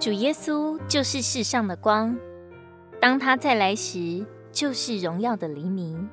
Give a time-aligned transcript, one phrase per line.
[0.00, 2.16] 主耶稣就是世上的光，
[2.98, 6.08] 当他再来时，就是荣耀的黎明。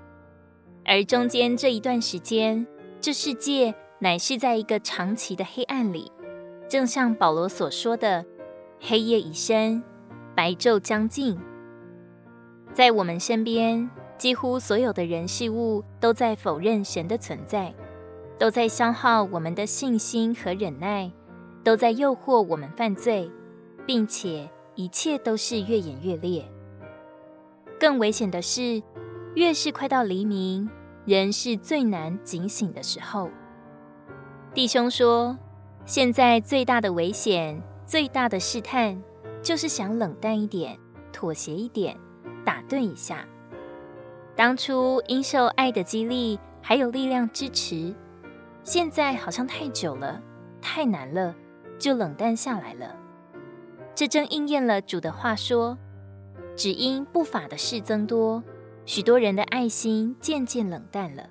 [0.84, 2.68] 而中间这一段时间，
[3.00, 6.12] 这世界乃是在一个长期的黑暗里，
[6.68, 8.26] 正像保罗所说的
[8.82, 9.82] ：“黑夜已深，
[10.36, 11.40] 白昼将近。”
[12.76, 17.74] 在我们身边，几乎所有的人事物都在否认神的存在，
[18.38, 21.10] 都在消耗我们的信心和忍耐，
[21.64, 23.32] 都在诱惑我们犯罪，
[23.88, 26.46] 并且一切都是越演越烈。
[27.80, 28.84] 更危险的是，
[29.34, 30.70] 越是快到黎明，
[31.06, 33.30] 人是最难警醒的时候。
[34.54, 35.38] 弟兄说，
[35.86, 39.02] 现在最大的危险、最大的试探，
[39.42, 40.78] 就是想冷淡一点、
[41.14, 41.98] 妥协一点、
[42.44, 43.26] 打顿一下。
[44.36, 47.96] 当初因受爱的激励，还有力量支持，
[48.64, 50.22] 现在好像太久了、
[50.62, 51.34] 太难了，
[51.80, 52.96] 就冷淡下来了。
[53.98, 55.76] 这正应验了主的话说。
[56.56, 58.44] 只因不法的事增多，
[58.86, 61.24] 许多人的爱心渐渐冷淡了。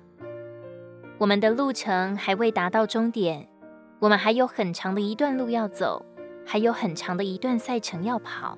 [1.17, 3.47] 我们的路程还未达到终点，
[3.99, 6.05] 我们还有很长的一段路要走，
[6.45, 8.57] 还有很长的一段赛程要跑。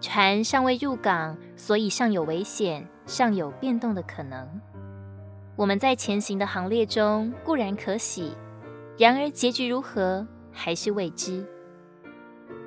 [0.00, 4.48] 船尚未入港，所以尚有危险，尚有变动的可能。
[5.56, 8.36] 我们在前行的行列中固然可喜，
[8.96, 11.44] 然而结局如何还是未知。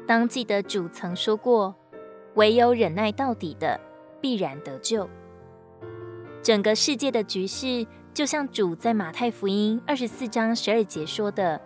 [0.07, 1.75] 当记得主曾说过。
[2.35, 3.79] 唯有忍耐到底的，
[4.19, 5.07] 必然得救。
[6.41, 11.61] 整个世界的局势，就像主在马太福音二十四章十二节说的：“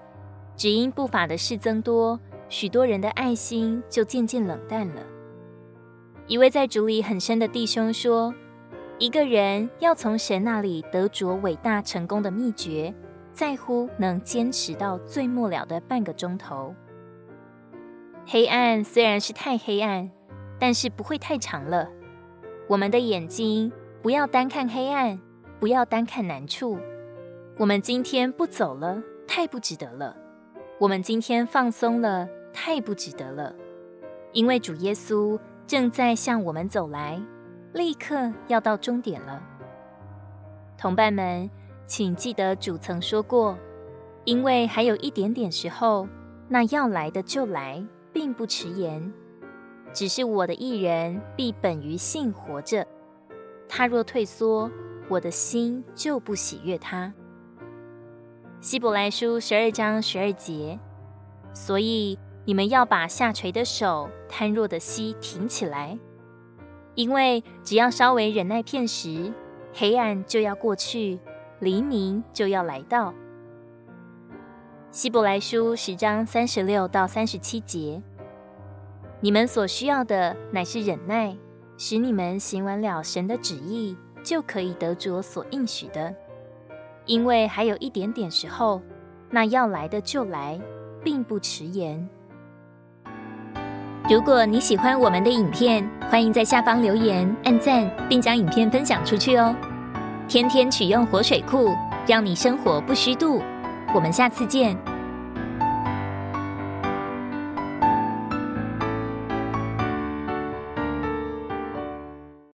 [0.58, 5.02] 只因不法的事增多，许多人的爱心就渐渐冷淡了。”
[6.28, 8.36] 一位在主里很深的弟兄说
[9.00, 12.94] ：“一个人要从神那里得着伟大成功的秘诀，
[13.32, 16.76] 在乎能坚持到最末了的半个钟头。
[18.28, 20.12] 黑暗虽然是太黑暗。”
[20.60, 21.88] 但是不会太长了。
[22.68, 23.72] 我们的眼睛
[24.02, 25.20] 不要单看黑暗，
[25.60, 26.80] 不要单看难处。
[27.60, 30.16] 我们今天不走了，太不值得了。
[30.80, 33.54] 我们今天放松了，太不值得了。
[34.34, 37.22] 因为主耶稣正在向我们走来，
[37.74, 39.40] 立刻要到终点了。
[40.76, 41.48] 同伴们，
[41.86, 43.56] 请记得主曾说过
[44.26, 46.08] ：“因为还有一点点时候，
[46.48, 47.84] 那要来的就来，
[48.18, 49.14] 并不迟延。”
[49.94, 52.86] 只是我的一人必本于性活着，
[53.70, 54.72] 他若退缩，
[55.08, 57.14] 我的心就不喜悦他。
[58.60, 60.80] 希伯来书十二章十二节，
[61.54, 65.98] 所以你们要把下垂的手、瘫弱的膝挺起来，
[66.96, 69.32] 因为只要稍微忍耐片时，
[69.74, 71.20] 黑暗就要过去，
[71.60, 73.14] 黎明就要来到。
[74.98, 78.02] 希伯来书十章三十六到三十七节。
[79.20, 81.38] 你们所需要的乃是忍耐，
[81.78, 86.12] 使你们行完了神的旨意，就可以得着所应许的。
[87.06, 88.82] 因为还有一点点时候，
[89.30, 90.60] 那要来的就来，
[91.04, 92.10] 并不迟延。
[94.10, 99.56] 如果你喜欢我们的影片，欢迎在下方留言、按赞，并将影片分享出去哦。
[100.28, 101.76] 天天取用活水库，
[102.08, 103.44] 让你生活不虚度。
[103.94, 104.97] 我们下次见。